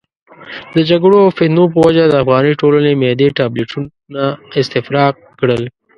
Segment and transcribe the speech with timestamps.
[0.73, 3.89] د جګړو او فتنو په وجه د افغاني ټولنې معدې ټابلیتونه
[4.61, 5.63] استفراق کړل.